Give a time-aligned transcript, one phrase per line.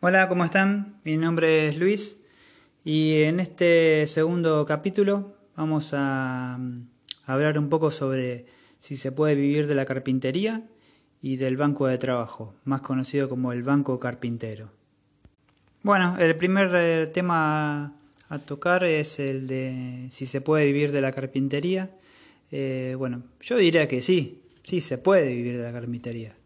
[0.00, 1.00] Hola, ¿cómo están?
[1.02, 2.20] Mi nombre es Luis
[2.84, 6.86] y en este segundo capítulo vamos a mm,
[7.26, 8.46] hablar un poco sobre
[8.78, 10.62] si se puede vivir de la carpintería
[11.20, 14.70] y del banco de trabajo, más conocido como el banco carpintero.
[15.82, 17.96] Bueno, el primer eh, tema
[18.28, 21.90] a tocar es el de si se puede vivir de la carpintería.
[22.52, 26.36] Eh, bueno, yo diría que sí, sí se puede vivir de la carpintería.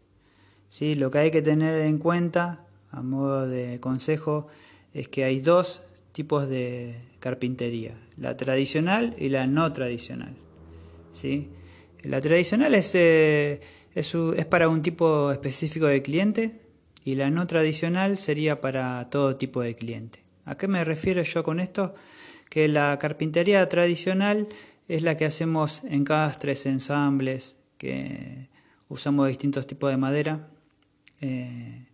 [0.69, 4.47] Sí, lo que hay que tener en cuenta a modo de consejo
[4.93, 10.35] es que hay dos tipos de carpintería, la tradicional y la no tradicional.
[11.11, 11.49] ¿sí?
[12.03, 13.61] La tradicional es, eh,
[13.95, 16.61] es, es para un tipo específico de cliente
[17.03, 20.23] y la no tradicional sería para todo tipo de cliente.
[20.45, 21.95] ¿A qué me refiero yo con esto?
[22.47, 24.47] Que la carpintería tradicional
[24.87, 28.49] es la que hacemos encastres, ensambles, que
[28.87, 30.47] usamos distintos tipos de madera.
[31.21, 31.87] Eh,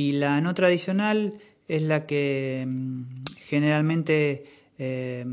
[0.00, 1.34] y la no tradicional
[1.68, 3.02] es la que mm,
[3.36, 4.46] generalmente
[4.78, 5.26] eh,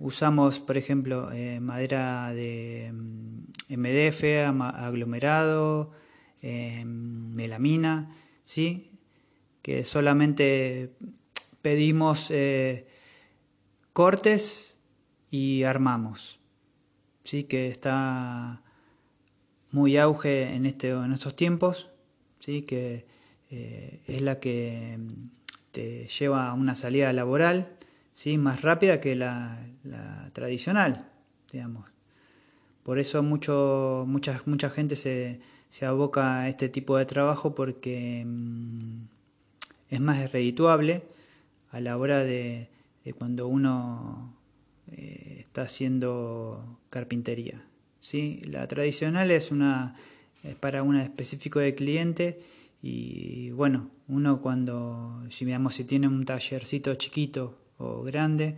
[0.00, 4.24] usamos, por ejemplo, eh, madera de mm, MDF,
[4.60, 5.92] aglomerado,
[6.42, 8.10] eh, melamina,
[8.44, 8.90] ¿sí?
[9.62, 10.90] que solamente
[11.62, 12.32] pedimos
[13.92, 14.78] cortes
[15.30, 16.40] y armamos,
[17.22, 17.44] ¿sí?
[17.44, 18.62] que está
[19.70, 21.90] muy auge en, este, en estos tiempos,
[22.40, 22.62] ¿sí?
[22.62, 23.17] que
[23.50, 25.30] eh, es la que mm,
[25.72, 27.72] te lleva a una salida laboral
[28.14, 28.36] ¿sí?
[28.38, 29.58] más rápida que la,
[30.32, 31.08] tradicional,
[31.50, 31.88] digamos.
[32.82, 35.40] Por eso mucho, mucha, mucha gente se,
[35.70, 39.04] se aboca a este tipo de trabajo porque mm,
[39.90, 41.02] es más redituable
[41.70, 42.68] a la hora de,
[43.18, 44.34] cuando uno
[44.92, 47.62] eh, está haciendo carpintería.
[48.00, 48.42] ¿sí?
[48.44, 49.96] La tradicional es, una,
[50.44, 52.40] es para un específico de cliente
[52.82, 58.56] y bueno, uno cuando, si digamos, si tiene un tallercito chiquito o grande,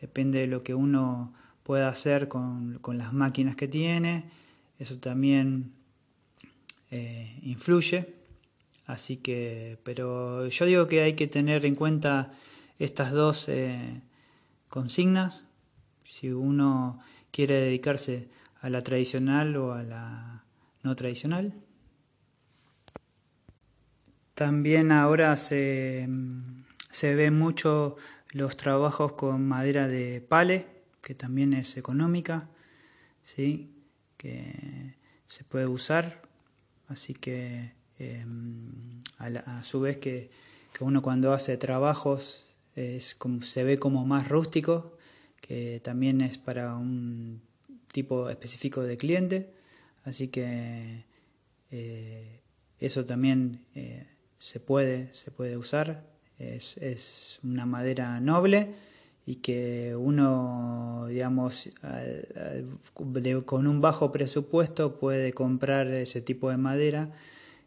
[0.00, 1.32] depende de lo que uno
[1.62, 4.24] pueda hacer con, las máquinas que tiene,
[4.78, 5.72] eso también
[6.90, 8.14] eh, influye.
[8.86, 12.32] Así que, pero yo digo que hay que tener en cuenta
[12.78, 14.00] estas dos eh,
[14.68, 15.44] consignas.
[16.04, 17.00] Si uno
[17.32, 18.28] quiere dedicarse
[18.60, 20.44] a la tradicional o a la
[20.82, 21.52] no tradicional.
[24.36, 26.06] También ahora se,
[26.90, 27.96] se ve mucho
[28.32, 30.66] los trabajos con madera de pale,
[31.00, 32.50] que también es económica,
[33.22, 33.72] ¿sí?
[34.18, 34.94] que
[35.26, 36.20] se puede usar.
[36.86, 40.30] Así que em, a, su vez que,
[40.80, 44.98] uno cuando hace trabajos es como, se ve como más rústico,
[45.40, 47.40] que también es para un
[47.90, 49.54] tipo específico de cliente.
[50.04, 51.06] Así que
[51.70, 52.42] eh,
[52.78, 54.06] eso también eh,
[54.38, 56.04] se puede, se puede usar,
[56.38, 58.74] es, es una madera noble
[59.26, 61.68] y que uno, digamos,
[63.44, 67.10] con un bajo presupuesto puede comprar ese tipo de madera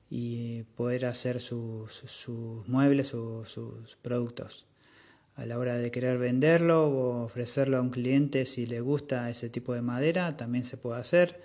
[0.09, 4.65] y poder hacer sus, sus muebles, sus, sus productos.
[5.35, 9.49] A la hora de querer venderlo o ofrecerlo a un cliente si le gusta ese
[9.49, 11.41] tipo de madera, también se puede hacer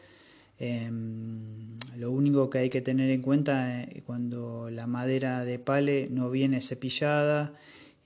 [0.58, 5.58] Em, lo único que hay que tener en cuenta es eh, cuando la madera de
[5.58, 7.54] pale no viene cepillada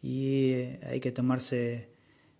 [0.03, 1.89] y eh, hay que tomarse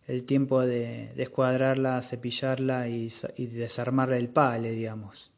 [0.07, 5.31] el tiempo de descuadrarla, cepillarla y, y desarmar el pale, digamos.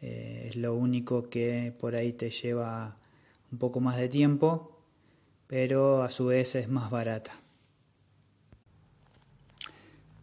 [0.00, 2.96] Eh, es lo único que por ahí te lleva
[3.52, 4.80] un poco más de tiempo,
[5.46, 7.32] pero a su vez es más barata.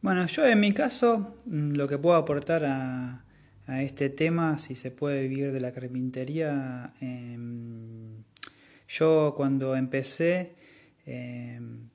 [0.02, 3.24] Bueno, yo en mi caso mm, lo que puedo aportar a,
[3.68, 6.94] a este tema, si se puede vivir de la carpintería.
[7.02, 8.24] Em,
[8.88, 10.54] yo cuando empecé,
[11.06, 11.90] em,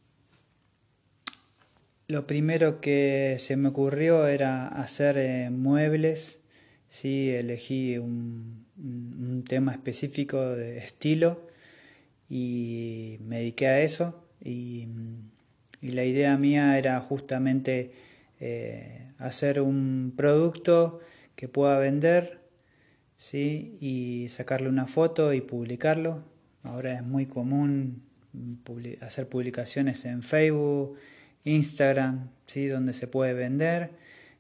[2.09, 6.41] lo primero que se me ocurrió era hacer eh, muebles.
[6.89, 8.67] Sí, elegí un,
[9.47, 11.41] tema específico de estilo
[12.29, 14.25] y me dediqué a eso.
[14.43, 14.89] Y,
[15.81, 17.93] la idea mía era justamente
[18.41, 21.01] eh, hacer un producto
[21.39, 22.41] que pueda vender
[23.17, 23.79] ¿sí?
[23.81, 26.25] y sacarle una foto y publicarlo.
[26.65, 28.03] Ahora es muy común
[29.01, 30.99] hacer publicaciones en Facebook,
[31.45, 32.67] Instagram, ¿sí?
[32.67, 33.93] donde se puede vender.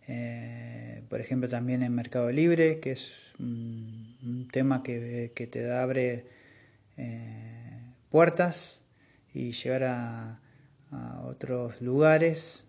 [0.09, 6.27] Eh, por ejemplo, también en Mercado Libre, que es un, tema que, te abre
[6.97, 8.81] eh, puertas
[9.33, 10.41] y llegar a,
[11.23, 12.65] otros lugares.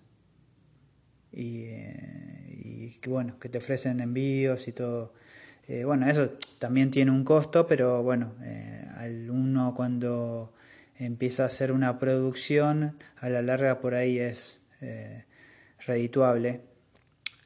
[1.31, 2.38] Eh,
[3.01, 5.13] que bueno, que te ofrecen envíos y todo
[5.67, 8.33] Eh, bueno, eso también tiene un costo, pero bueno,
[8.97, 10.51] al uno cuando
[10.97, 14.61] empieza a hacer una producción, a la larga por ahí es
[15.85, 16.61] redituable.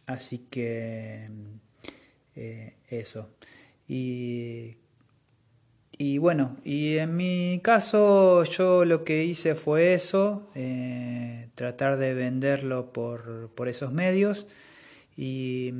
[0.07, 1.29] Así que
[2.89, 3.29] eso.
[3.87, 4.77] Y
[5.97, 12.15] y bueno, y en mi caso yo lo que hice fue eso, eh, tratar de
[12.15, 14.47] venderlo por, por esos medios
[15.15, 15.73] y,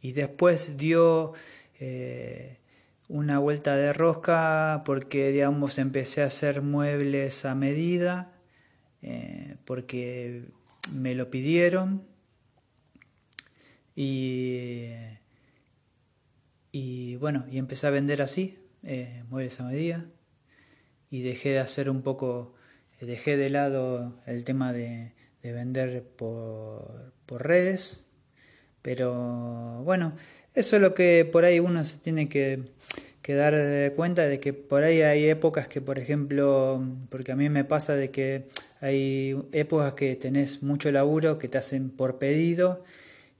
[0.00, 1.32] y después dio
[1.80, 2.58] eh,
[3.08, 8.32] una vuelta de rosca porque digamos empecé a hacer muebles a medida
[9.02, 10.44] eh, porque
[10.92, 12.06] me lo pidieron
[13.96, 14.90] y,
[16.72, 20.06] y bueno, y empecé a vender así eh, muebles a medida
[21.10, 22.54] y dejé de hacer un poco,
[23.00, 28.03] dejé de lado el tema de, vender por, por, redes,
[28.84, 30.12] pero bueno,
[30.54, 32.64] eso es lo que por ahí uno se tiene que,
[33.26, 37.64] dar cuenta de que por ahí hay épocas que, por ejemplo, porque a mí me
[37.64, 38.44] pasa de que
[38.82, 42.84] hay épocas que tenés mucho laburo que te hacen por pedido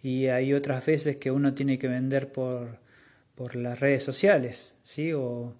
[0.02, 2.78] y hay otras veces que uno tiene que vender por,
[3.34, 5.12] por las redes sociales, ¿sí?
[5.12, 5.54] O,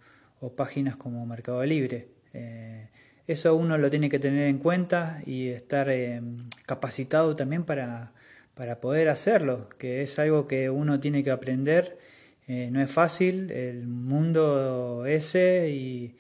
[0.56, 2.08] páginas como Mercado Libre.
[2.32, 2.88] Eh,
[3.26, 6.22] eso uno lo tiene que tener en cuenta y estar eh,
[6.66, 8.12] capacitado también para,
[8.54, 11.98] para, poder hacerlo, que es algo que uno tiene que aprender.
[12.46, 16.16] Eh, no es fácil, el mundo ese y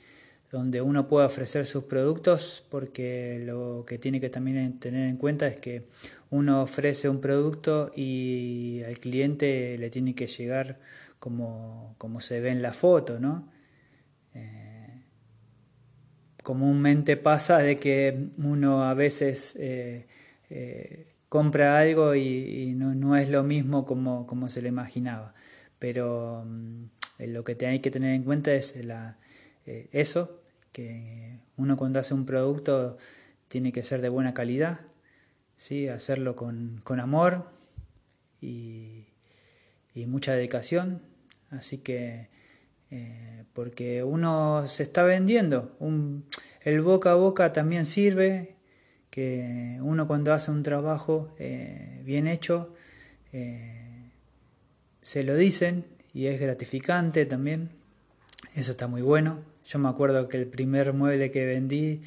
[0.50, 5.48] donde uno puede ofrecer sus productos, porque lo que tiene que también tener en cuenta
[5.48, 5.82] es que
[6.30, 10.78] uno ofrece un producto y al cliente le tiene que llegar
[11.18, 13.50] como, como se ve en la foto, ¿no?
[14.34, 15.02] Eh,
[16.42, 20.06] comúnmente pasa de que uno a veces eh,
[21.34, 25.34] compra algo y, no, es lo mismo como, como se le imaginaba.
[25.80, 26.84] Pero mm,
[27.26, 29.18] lo que hay que tener en cuenta es la,
[29.66, 30.40] eso,
[30.70, 32.98] que uno cuando hace un producto
[33.48, 34.82] tiene que ser de buena calidad,
[35.58, 35.88] ¿sí?
[35.88, 37.50] hacerlo con, con amor
[38.40, 39.06] y,
[39.92, 41.02] y mucha dedicación
[41.50, 42.28] Así que,
[42.90, 45.76] eh, porque uno se está vendiendo,
[46.62, 48.53] el boca a boca también sirve,
[49.14, 52.74] que uno cuando hace un trabajo eh, bien hecho,
[53.32, 54.10] eh,
[55.02, 57.70] se lo dicen y es gratificante también,
[58.54, 59.42] eso está muy bueno.
[59.66, 62.02] Yo me acuerdo que el primer mueble que vendí,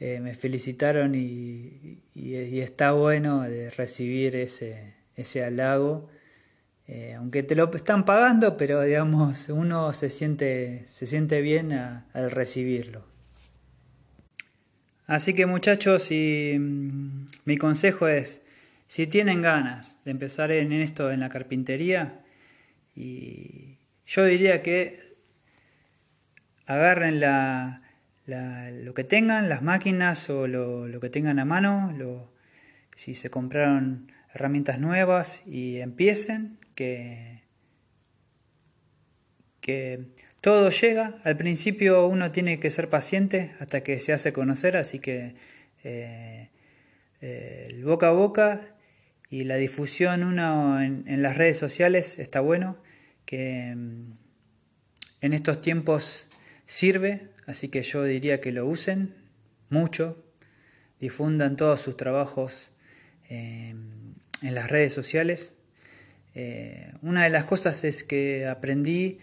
[0.00, 6.08] me felicitaron y, y, está bueno de recibir ese, ese halago
[6.92, 12.32] eh, aunque te lo están pagando, pero digamos, uno se siente, se siente bien al
[12.32, 13.04] recibirlo.
[15.10, 18.42] Así que muchachos, mm, mi consejo es,
[18.86, 22.20] si tienen ganas de empezar en esto, en la carpintería,
[22.94, 25.00] y yo diría que
[26.64, 27.20] agarren
[28.84, 32.30] lo que tengan, las máquinas o lo, que tengan a mano,
[32.94, 37.42] si se compraron herramientas nuevas y empiecen que,
[40.40, 41.20] todo llega.
[41.24, 45.34] Al principio uno tiene que ser paciente hasta que se hace conocer, así que
[45.84, 46.50] eh,
[47.20, 48.60] eh, el boca a boca
[49.28, 52.78] y la difusión uno en, las redes sociales está bueno,
[53.24, 54.12] que mm,
[55.20, 56.28] en estos tiempos
[56.66, 59.14] sirve, así que yo diría que lo usen
[59.68, 60.24] mucho,
[61.00, 62.72] difundan todos sus trabajos
[63.28, 63.74] eh,
[64.42, 65.54] en las redes sociales
[66.34, 69.18] eh, una de las cosas es que aprendí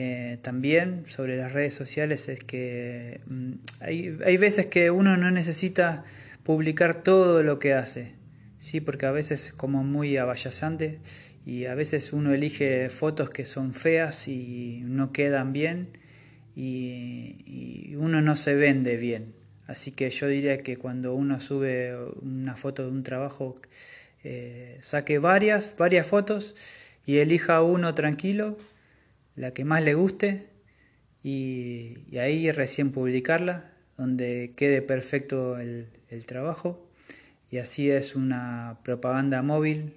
[0.00, 5.32] eh, también sobre las redes sociales es que mm, hay, hay, veces que uno no
[5.32, 6.04] necesita
[6.44, 8.12] publicar todo lo que hace,
[8.60, 8.80] ¿sí?
[8.80, 11.00] porque a veces es como muy abayazante
[11.44, 15.88] y a veces uno elige fotos que son feas y no quedan bien
[16.54, 19.34] y, uno no se vende bien.
[19.66, 23.60] Así que yo diría que cuando uno sube una foto de un trabajo
[24.22, 26.54] eh, saque varias, varias fotos
[27.04, 28.58] y elija uno tranquilo,
[29.38, 30.48] la que más le guste,
[31.22, 35.88] y, ahí recién publicarla, donde quede perfecto el,
[36.26, 36.88] trabajo.
[37.50, 39.94] Y así es una propaganda móvil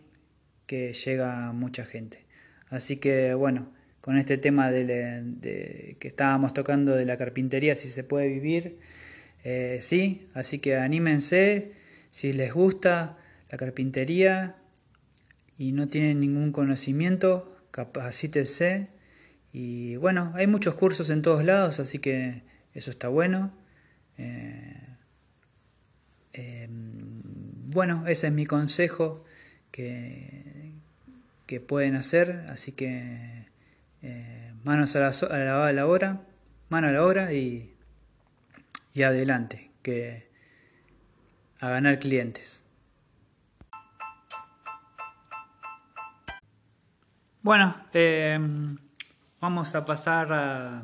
[0.66, 2.26] que llega a mucha gente.
[2.70, 3.72] Así que bueno,
[4.02, 8.80] con este tema de, que estábamos tocando de la carpintería, si se puede vivir,
[9.44, 11.74] eh, sí, así que anímense,
[12.10, 13.18] si les gusta,
[13.50, 14.56] la carpintería
[15.58, 18.88] y no tienen ningún conocimiento, capacítense.
[19.54, 22.44] Y bueno, hay muchos cursos en todos lados, así que
[22.74, 23.52] eso está bueno.
[24.18, 24.88] Eh,
[26.34, 27.22] em,
[27.70, 29.26] bueno, ese es mi consejo
[29.72, 30.72] que,
[31.48, 33.48] que pueden hacer, así que
[34.64, 35.08] manos a la,
[35.68, 36.22] a la, obra,
[36.70, 37.74] mano a la obra y,
[38.94, 40.30] y adelante, que
[41.60, 42.64] a ganar clientes.
[47.44, 48.40] Bueno, eh,
[49.42, 50.84] vamos a pasar a,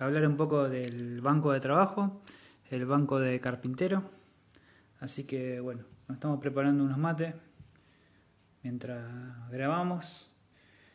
[0.00, 2.20] hablar un poco del banco de trabajo,
[2.68, 4.10] el banco de carpintero.
[4.98, 7.32] Así que bueno, nos estamos preparando unos mates
[8.64, 10.28] mientras grabamos.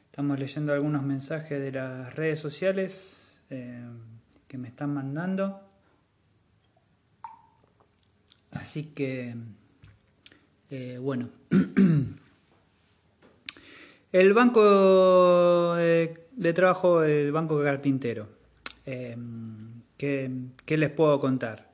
[0.05, 3.81] Estamos leyendo algunos mensajes de las redes sociales eh,
[4.47, 5.61] que me están mandando.
[8.51, 9.33] Así que,
[10.69, 11.29] eh, bueno.
[14.11, 18.27] El banco de, trabajo, el banco carpintero.
[18.85, 20.31] Em, ¿qué,
[20.67, 21.69] les puedo contar?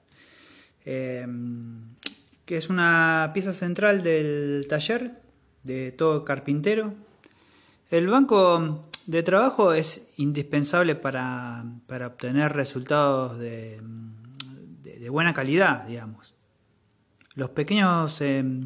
[0.83, 1.95] Em,
[2.45, 5.21] que es una pieza central del taller
[5.63, 6.93] de todo carpintero.
[7.89, 11.63] El banco de trabajo es indispensable para,
[12.05, 13.79] obtener resultados de,
[15.09, 16.33] buena calidad, digamos.
[17.35, 18.61] Los pequeños em,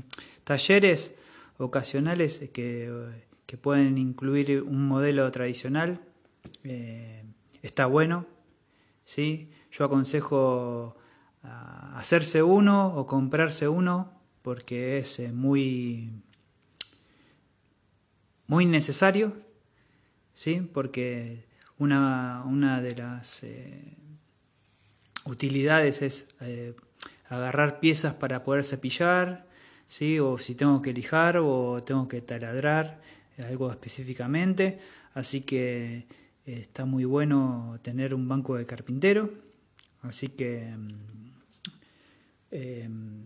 [0.45, 1.13] talleres
[1.57, 2.89] ocasionales que
[3.49, 5.99] que pueden incluir un modelo tradicional,
[6.63, 7.23] eh,
[7.63, 8.27] está bueno.
[9.05, 9.49] ¿sí?
[9.71, 10.95] Yo aconsejo
[11.95, 14.13] hacerse uno o comprarse uno
[14.43, 16.11] porque es eh, muy,
[18.45, 19.33] muy necesario,
[20.35, 20.61] ¿sí?
[20.71, 21.47] porque
[21.79, 23.95] una, una de las eh,
[25.25, 26.27] utilidades es
[27.27, 29.47] agarrar piezas para poder cepillar,
[29.87, 30.19] ¿sí?
[30.19, 33.08] o si tengo que lijar o tengo que taladrar
[33.39, 34.79] algo específicamente,
[35.13, 36.07] así que
[36.45, 39.31] eh, está muy bueno tener un banco de carpintero,
[40.01, 41.31] así que mm,
[42.51, 43.23] em,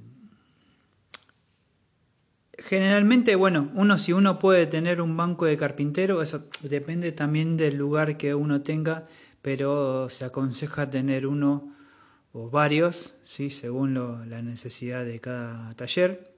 [2.58, 7.76] generalmente, bueno, uno si uno puede tener un banco de carpintero, eso depende también del
[7.76, 9.08] lugar que uno tenga,
[9.42, 11.74] pero se aconseja tener uno
[12.32, 13.50] o varios, ¿sí?
[13.50, 13.94] según
[14.30, 16.33] la necesidad de cada taller.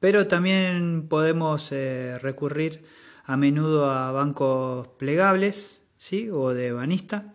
[0.00, 2.84] Pero también podemos eh, recurrir
[3.24, 6.28] a menudo a bancos plegables ¿sí?
[6.30, 7.34] o de banista,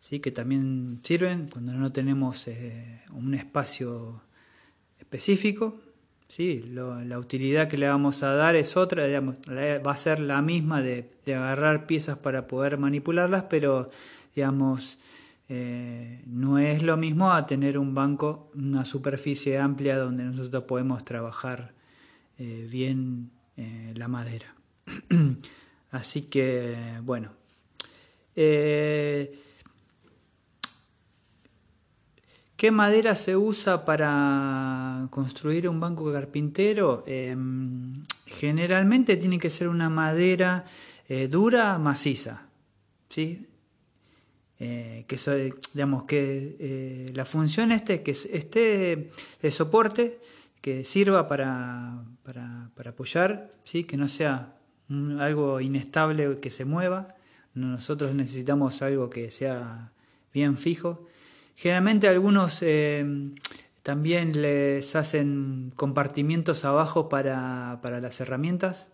[0.00, 0.20] ¿sí?
[0.20, 4.22] que también sirven cuando no tenemos eh, un espacio
[4.98, 5.80] específico.
[6.28, 6.62] ¿sí?
[6.72, 11.10] la utilidad que le vamos a dar es otra, va a ser la misma de,
[11.26, 13.90] agarrar piezas para poder manipularlas, pero
[14.34, 14.98] digamos,
[15.48, 21.04] eh, no es lo mismo a tener un banco, una superficie amplia donde nosotros podemos
[21.04, 21.74] trabajar
[22.38, 24.54] eh, bien eh, la madera.
[25.90, 27.32] Así que, bueno.
[28.36, 29.36] Eh,
[32.56, 37.04] ¿Qué madera se usa para construir un banco carpintero?
[37.06, 40.64] Em, generalmente tiene que ser una madera
[41.30, 42.48] dura, maciza.
[43.08, 43.46] ¿sí?
[44.58, 49.08] que digamos que la función este que esté
[49.40, 50.18] de soporte
[50.60, 53.84] que sirva para, para, apoyar, ¿sí?
[53.84, 54.54] que no sea
[55.18, 57.14] algo inestable que se mueva.
[57.54, 59.92] Nosotros necesitamos algo que sea
[60.32, 61.06] bien fijo.
[61.54, 63.04] Generalmente algunos eh,
[63.82, 68.90] también les hacen compartimientos abajo para, para las herramientas,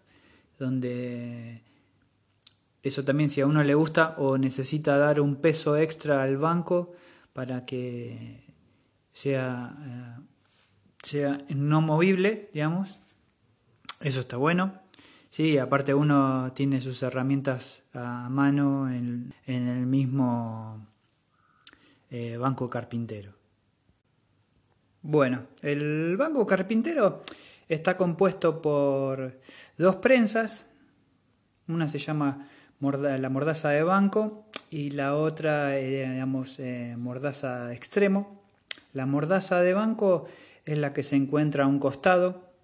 [0.59, 1.62] donde
[2.83, 6.92] eso también si a uno le gusta o necesita dar un peso extra al banco
[7.33, 8.44] para que
[9.12, 10.25] sea eh,
[11.05, 12.99] sea no movible, digamos.
[14.01, 14.81] Eso está bueno.
[15.31, 20.87] Sí, aparte uno tiene sus herramientas a mano en, el mismo
[22.11, 23.33] eh, banco carpintero.
[25.03, 27.23] Bueno, el banco carpintero
[27.69, 29.41] está compuesto por
[29.77, 30.67] dos prensas.
[31.69, 32.49] Una se llama
[32.81, 38.43] la mordaza de banco y la otra, eh, digamos, eh, mordaza extremo.
[38.93, 40.27] La mordaza de banco
[40.64, 42.54] es la que se encuentra a un costado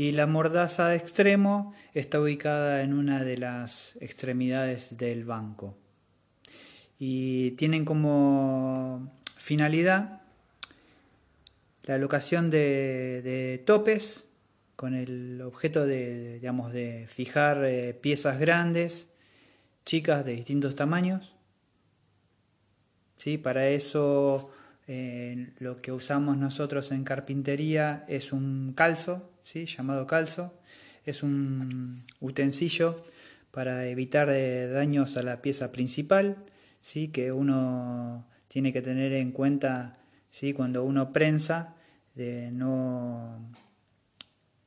[0.00, 5.76] y la mordaza de extremo está ubicada en una de las extremidades del banco.
[6.98, 10.22] Y tienen como finalidad
[11.82, 14.30] la locación de, topes
[14.74, 19.10] con el objeto de, digamos, de fijar eh, piezas grandes,
[19.84, 21.34] chicas de distintos tamaños.
[23.16, 23.36] ¿Sí?
[23.36, 24.50] Para eso
[25.58, 29.66] lo que usamos nosotros en carpintería es un calzo, ¿sí?
[29.66, 30.54] llamado calzo.
[31.04, 33.04] Es un utensilio
[33.50, 36.36] para evitar eh, daños a la pieza principal,
[36.80, 37.08] ¿sí?
[37.08, 39.98] que uno tiene que tener en cuenta
[40.30, 40.52] ¿sí?
[40.52, 41.74] cuando uno prensa,
[42.14, 43.48] de no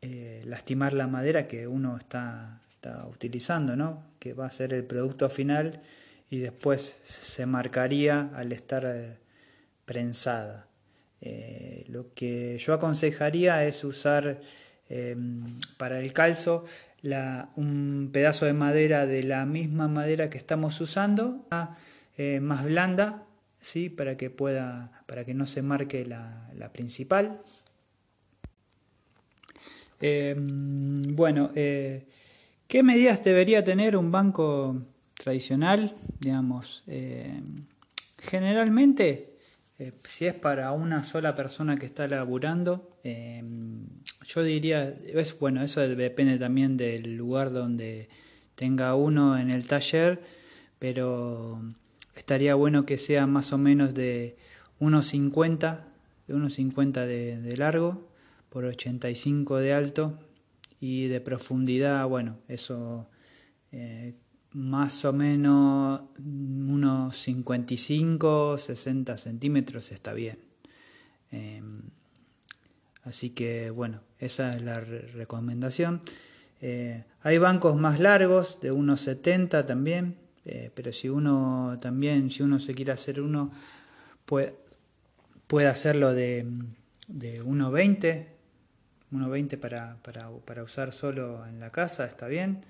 [0.01, 4.03] eh, lastimar la madera que uno está está utilizando, ¿no?
[4.19, 5.81] que va a ser el producto final
[6.29, 9.17] y después se marcaría al estar eh,
[9.85, 10.67] prensada.
[11.25, 14.41] Eh, lo que yo aconsejaría es usar
[14.89, 16.65] em, para el calzo
[17.55, 21.45] un pedazo de madera de la misma madera que estamos usando,
[22.17, 23.25] eh, más blanda,
[23.59, 23.89] ¿sí?
[23.89, 27.41] para que pueda, para que no se marque la, principal.
[29.99, 32.07] Em, bueno, eh,
[32.67, 34.77] ¿qué medidas debería tener un banco
[35.15, 35.93] tradicional?
[36.19, 36.83] Digamos,
[38.19, 39.32] generalmente
[39.79, 43.87] eh, si es para una sola persona que está laburando, em,
[44.25, 48.09] yo diría, es, bueno, eso depende también del lugar donde
[48.55, 50.21] tenga uno en el taller,
[50.79, 51.61] pero
[52.15, 54.37] estaría bueno que sea más o menos de
[54.79, 55.81] 1,50
[56.27, 58.07] de 1,50 de, de largo
[58.49, 60.19] por 85 de alto
[60.79, 63.09] y de profundidad, bueno, eso
[63.71, 64.13] eh,
[64.53, 70.38] más o menos unos 55, 60 centímetros está bien.
[71.31, 71.81] Em,
[73.03, 76.01] así que bueno, esa es la recomendación.
[76.62, 82.43] Eh, hay bancos más largos, de unos 70 también, eh, pero si uno también, si
[82.43, 83.51] uno se quiere hacer uno,
[84.25, 84.55] puede,
[85.48, 86.45] puede hacerlo de,
[87.07, 88.27] de 1,20,
[89.12, 92.63] 1,20 para, para, para usar solo en la casa, está bien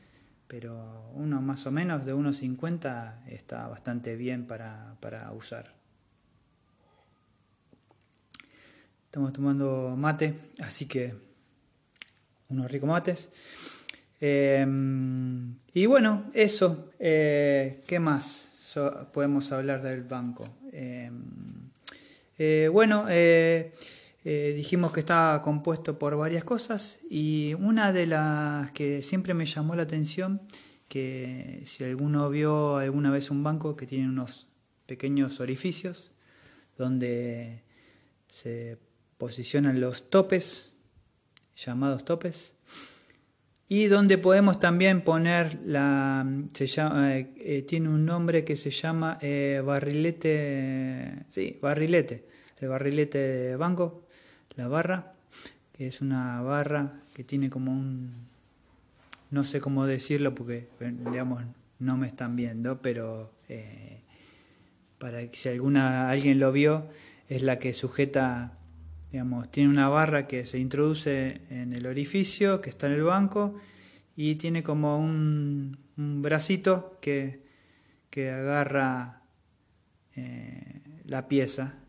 [0.47, 5.73] pero uno más o menos de 1,50 está bastante bien para, usar.
[9.05, 11.13] Estamos tomando mate, así que
[12.49, 13.29] unos ricos mates.
[14.19, 16.91] Em, y bueno, eso.
[16.99, 18.47] Eh, ¿Qué más
[19.11, 20.43] podemos hablar del banco?
[20.71, 21.13] Em,
[22.37, 23.05] eh, bueno,
[24.25, 29.33] eh, eh, dijimos que estaba compuesto por varias cosas y una de las que siempre
[29.33, 30.41] me llamó la atención,
[30.87, 34.47] que si alguno vio alguna vez un banco que tiene unos
[34.85, 36.11] pequeños orificios
[36.77, 37.63] donde
[38.29, 38.77] se
[39.17, 40.71] posicionan los topes,
[41.55, 42.53] llamados topes,
[43.67, 48.69] y donde podemos también poner la, se llama, eh, eh, tiene un nombre que se
[48.69, 49.17] llama
[49.65, 52.27] barrilete, sí, barrilete,
[52.59, 54.02] el barrilete de banco,
[54.55, 55.13] la barra,
[55.73, 58.11] que es una barra que tiene como un,
[59.31, 61.43] no sé cómo decirlo porque, digamos,
[61.79, 64.01] no me están viendo, pero eh,
[64.99, 66.87] para que si alguna, alguien lo vio,
[67.29, 68.57] es la que sujeta,
[69.11, 73.59] digamos, tiene una barra que se introduce en el orificio, que está en el banco,
[74.15, 77.41] y tiene como un, bracito que,
[78.09, 79.21] que agarra
[80.15, 81.82] eh, la pieza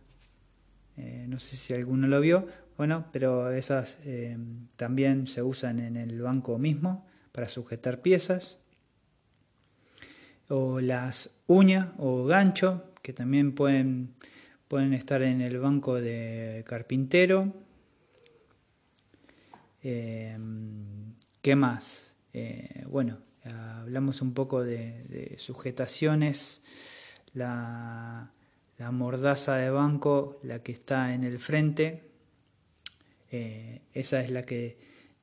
[0.97, 4.37] eh, no sé si alguno lo vio, bueno, pero esas eh,
[4.77, 8.61] también se usan en el banco mismo para sujetar piezas.
[10.49, 14.15] O las uñas o gancho, que también pueden,
[14.69, 17.53] pueden estar en el banco de carpintero.
[19.83, 20.39] Eh,
[21.43, 22.11] ¿Qué más?
[22.89, 26.63] bueno, hablamos un poco de, de sujetaciones.
[27.33, 28.33] La,
[28.79, 32.03] la mordaza de banco, la que está en el frente,
[33.31, 34.79] eh, esa es la que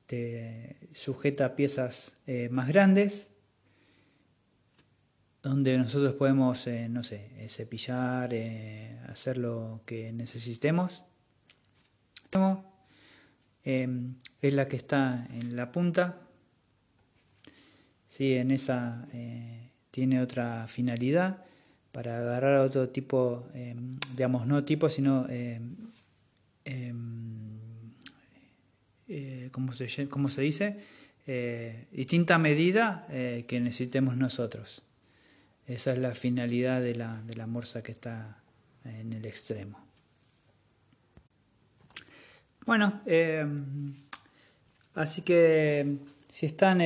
[0.06, 3.30] te sujeta piezas eh, más grandes,
[5.42, 8.34] donde nosotros podemos, eh, no sé, cepillar,
[9.08, 11.04] hacer lo que necesitemos.
[13.64, 16.20] es la que está en la punta.
[18.06, 19.06] Sí, en esa
[19.90, 21.44] tiene otra finalidad
[21.92, 25.76] para agarrar otro tipo, em, digamos, no tipo, sino, em,
[26.64, 27.52] em,
[29.08, 30.78] eh, ¿cómo, se, se dice?
[31.26, 34.82] Eh, distinta medida eh, que necesitemos nosotros.
[35.66, 38.38] Esa es la finalidad de la, de la morsa que está
[38.84, 39.78] en el extremo.
[42.64, 43.02] Bueno,
[44.94, 46.80] así que si están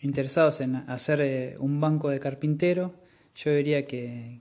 [0.00, 2.94] interesados en hacer un banco de carpintero,
[3.34, 4.40] yo diría que,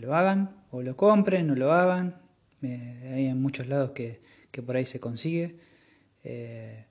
[0.00, 2.16] lo hagan, o lo compren, o lo hagan.
[2.62, 4.20] hay en muchos lados que,
[4.64, 5.56] por ahí se consigue.
[6.24, 6.84] Eh,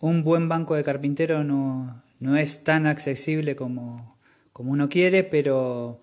[0.00, 2.02] un buen banco de carpintero no,
[2.36, 4.18] es tan accesible como,
[4.54, 6.00] uno quiere, pero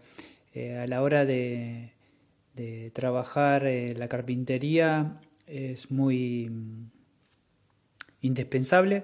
[0.54, 1.94] eh, a la hora de,
[2.94, 6.52] trabajar eh, la carpintería es muy
[8.22, 9.04] indispensable.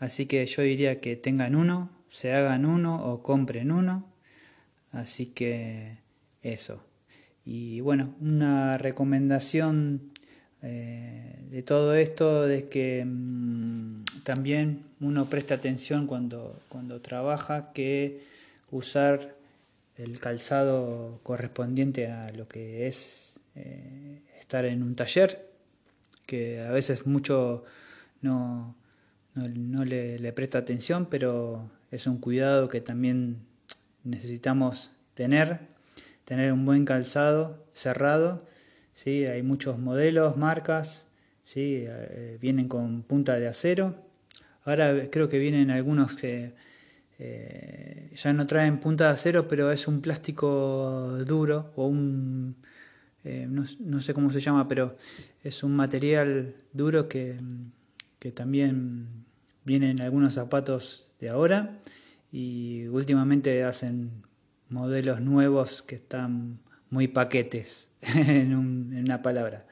[0.00, 4.17] Así que yo diría que tengan uno, se hagan uno o compren uno
[4.92, 5.98] Así que
[6.42, 6.82] eso.
[7.44, 10.12] Y bueno, una recomendación
[10.62, 18.22] eh, de todo esto, de que mm, también uno presta atención cuando, cuando trabaja que
[18.70, 19.36] usar
[19.96, 25.48] el calzado correspondiente a lo que es eh, estar en un taller,
[26.26, 27.64] que a veces mucho
[28.20, 28.76] no,
[29.34, 33.47] no, le, le, presta atención, pero es un cuidado que también
[34.04, 35.60] necesitamos tener,
[36.24, 38.44] tener un buen calzado cerrado,
[38.92, 39.26] ¿sí?
[39.26, 41.04] hay muchos modelos, marcas,
[41.44, 41.84] ¿sí?
[41.86, 43.94] Eh, vienen con punta de acero,
[44.64, 46.52] ahora creo que vienen algunos que
[47.18, 52.56] eh, ya no traen punta de acero, pero es un plástico duro o un...
[53.24, 54.96] Eh, no, sé cómo se llama, pero
[55.42, 57.36] es un material duro que,
[58.18, 59.08] que también
[59.64, 61.78] viene en algunos zapatos de ahora
[62.32, 64.22] y últimamente hacen
[64.68, 66.58] modelos nuevos que están
[66.90, 69.66] muy paquetes en, una palabra.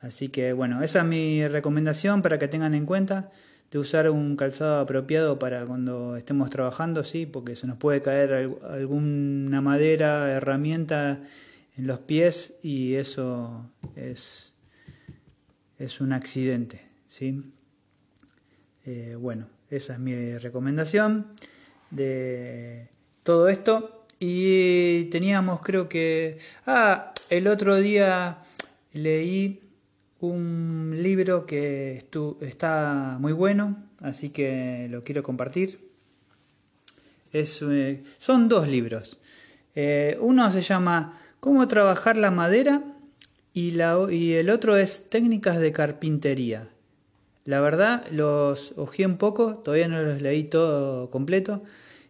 [0.00, 3.30] Así que bueno, esa es mi recomendación para que tengan en cuenta
[3.70, 8.56] de usar un calzado apropiado para cuando estemos trabajando, sí, porque se nos puede caer
[8.68, 11.20] alguna madera, herramienta
[11.76, 14.54] en los pies y eso es,
[15.78, 17.52] es un accidente, sí.
[18.86, 21.26] Eh, bueno, esa es mi recomendación
[21.90, 22.88] de
[23.22, 24.04] todo esto.
[24.18, 26.38] Y teníamos, creo que.
[26.66, 28.38] Ah, el otro día
[28.92, 29.60] leí
[30.20, 32.04] un libro que
[32.40, 35.90] está muy bueno, así que lo quiero compartir.
[37.32, 39.18] Es, eh, son dos libros.
[39.74, 42.82] Eh, uno se llama Cómo trabajar la madera
[43.54, 46.68] y, la, y el otro es Técnicas de carpintería.
[47.50, 51.64] La verdad, los ojeé un poco, todavía no los leí todo completo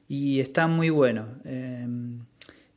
[0.07, 1.29] y está muy bueno.
[1.46, 2.26] Em,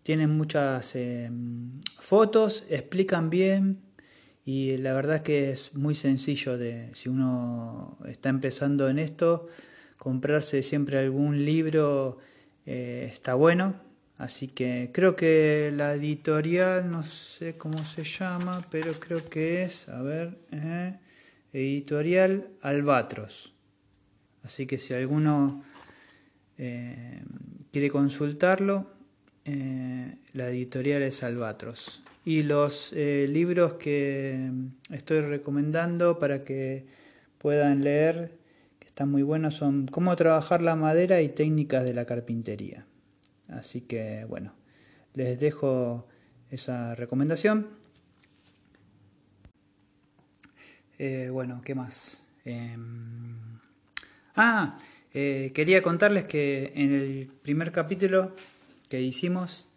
[0.02, 3.82] tienen muchas em, fotos, explican bien
[4.45, 9.49] y la verdad que es muy sencillo de, si uno está empezando en esto,
[9.97, 12.19] comprarse siempre algún libro
[12.65, 13.76] eh, está bueno.
[14.17, 19.89] Así que creo que la editorial, no sé cómo se llama, pero creo que es,
[19.89, 20.95] a ver, eh,
[21.53, 23.53] editorial Albatros.
[24.43, 25.63] Así que si alguno
[26.57, 27.21] eh,
[27.71, 28.91] quiere consultarlo,
[29.45, 34.49] la editorial es Albatros y los eh, libros que
[34.89, 36.85] estoy recomendando para que
[37.37, 38.37] puedan leer,
[38.79, 42.85] que están muy buenos, son Cómo trabajar la madera y técnicas de la carpintería.
[43.49, 44.53] Así que bueno,
[45.13, 46.07] les dejo
[46.49, 47.83] esa recomendación.
[51.05, 52.23] Eh, bueno, ¿qué más?
[52.45, 53.59] Em,
[54.37, 54.79] ah,
[55.13, 58.33] eh, quería contarles que en el primer capítulo
[58.87, 59.67] que hicimos,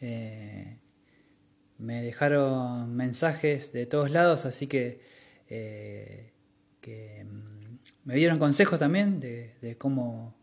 [0.00, 0.80] me
[2.02, 5.00] dejaron mensajes de todos lados, así que,
[5.48, 6.32] eh,
[6.84, 10.34] mm, me dieron consejos también de, cómo,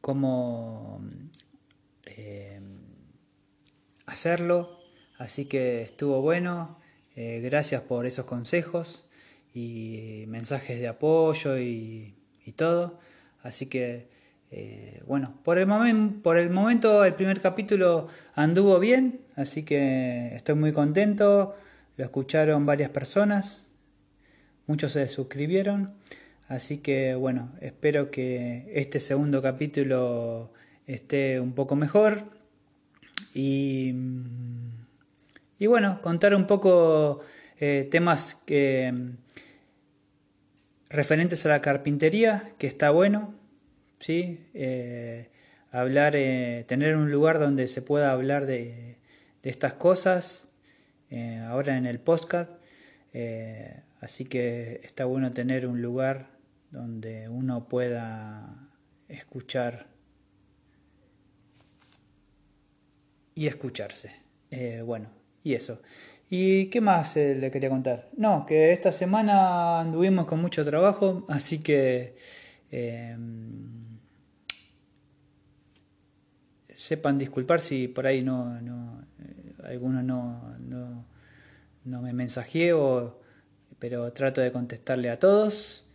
[0.00, 1.00] cómo
[2.04, 2.60] eh,
[4.06, 4.78] hacerlo,
[5.18, 6.78] así que estuvo bueno,
[7.16, 9.04] eh, gracias por esos consejos
[9.54, 12.14] y mensajes de apoyo y,
[12.54, 13.00] todo,
[13.42, 14.08] así que
[14.52, 15.66] eh, bueno, por el,
[16.22, 21.56] por el momento el primer capítulo anduvo bien, así que estoy muy contento.
[21.96, 23.66] Lo escucharon varias personas,
[24.66, 25.94] muchos se suscribieron,
[26.48, 30.52] así que bueno, espero que este segundo capítulo
[30.86, 32.24] esté un poco mejor
[33.34, 33.92] y,
[35.58, 37.20] y bueno, contar un poco
[37.58, 38.92] eh, temas que,
[40.90, 43.34] referentes a la carpintería, que está bueno
[43.98, 44.46] ¿sí?
[44.52, 45.30] Eh,
[45.70, 48.98] hablar, eh, tener un lugar donde se pueda hablar de,
[49.42, 50.48] estas cosas,
[51.48, 52.50] ahora en el podcast,
[54.00, 56.30] así que está bueno tener un lugar
[56.72, 58.68] donde uno pueda
[59.06, 59.86] escuchar
[63.36, 64.10] y escucharse.
[64.84, 65.10] bueno,
[65.46, 65.80] y eso.
[66.28, 68.08] ¿Y qué más le quería contar?
[68.16, 72.16] No, que esta semana anduvimos con mucho trabajo, así que
[76.74, 80.02] sepan disculpar si por ahí no, no eh, no,
[80.58, 81.06] no,
[81.84, 82.72] no, me mensajeé,
[83.78, 85.86] pero trato de contestarle a todos.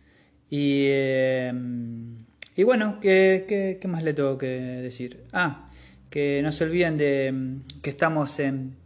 [0.48, 2.24] Y, em,
[2.56, 3.44] y bueno, ¿qué,
[3.78, 5.24] ¿qué, más le tengo que decir?
[5.32, 5.70] Ah,
[6.08, 8.81] que no se olviden de em, que estamos en,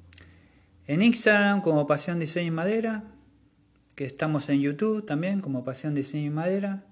[0.86, 3.04] en Instagram como Pasión Diseño y Madera,
[3.94, 6.84] que estamos en YouTube también como Pasión Diseño y Madera,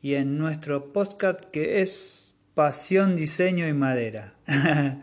[0.00, 4.34] y en nuestro podcast que es pasión, diseño y madera.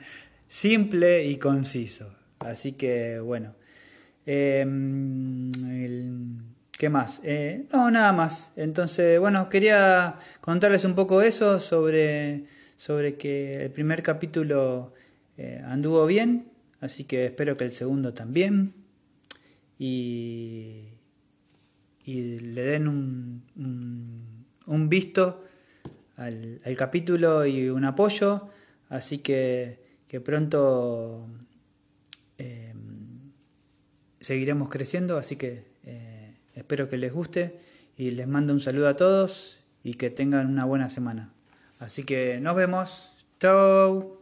[0.47, 2.13] Simple y conciso.
[2.39, 3.55] Así que bueno,
[4.31, 5.49] Em,
[6.71, 7.19] ¿Qué más?
[7.23, 8.51] Eh, no, nada más.
[8.55, 12.43] Entonces, bueno, quería contarles un poco eso sobre,
[12.77, 14.93] sobre que el primer capítulo
[15.35, 16.45] eh, anduvo bien,
[16.81, 18.73] así que espero que el segundo también.
[19.77, 20.85] Y,
[22.05, 23.43] le den un,
[24.65, 25.45] un, visto
[26.17, 28.49] al, capítulo y un apoyo.
[28.89, 31.27] Así que, que pronto
[32.39, 32.73] eh,
[34.19, 37.59] seguiremos creciendo, así que eh, espero que les guste
[37.95, 41.31] y les mando un saludo a todos y que tengan una buena semana.
[41.79, 43.13] Así que nos vemos.
[43.39, 44.18] Chao.